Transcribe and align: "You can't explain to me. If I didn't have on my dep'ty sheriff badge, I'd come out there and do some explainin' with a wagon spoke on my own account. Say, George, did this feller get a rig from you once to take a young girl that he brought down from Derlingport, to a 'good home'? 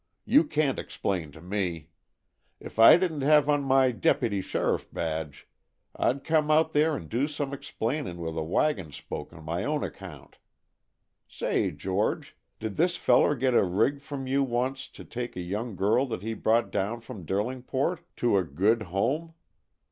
"You 0.25 0.45
can't 0.45 0.79
explain 0.79 1.31
to 1.31 1.41
me. 1.41 1.89
If 2.59 2.79
I 2.79 2.97
didn't 2.97 3.21
have 3.21 3.47
on 3.47 3.61
my 3.63 3.91
dep'ty 3.91 4.41
sheriff 4.41 4.91
badge, 4.91 5.47
I'd 5.95 6.23
come 6.23 6.49
out 6.49 6.73
there 6.73 6.95
and 6.95 7.07
do 7.07 7.27
some 7.27 7.53
explainin' 7.53 8.17
with 8.17 8.35
a 8.35 8.43
wagon 8.43 8.91
spoke 8.93 9.31
on 9.31 9.43
my 9.43 9.63
own 9.63 9.83
account. 9.83 10.39
Say, 11.27 11.69
George, 11.69 12.35
did 12.57 12.77
this 12.77 12.95
feller 12.95 13.35
get 13.35 13.53
a 13.53 13.63
rig 13.63 13.99
from 14.01 14.25
you 14.25 14.41
once 14.43 14.87
to 14.87 15.05
take 15.05 15.35
a 15.35 15.39
young 15.39 15.75
girl 15.75 16.07
that 16.07 16.23
he 16.23 16.33
brought 16.33 16.71
down 16.71 16.99
from 17.01 17.23
Derlingport, 17.23 17.99
to 18.15 18.37
a 18.39 18.43
'good 18.43 18.81
home'? 18.81 19.35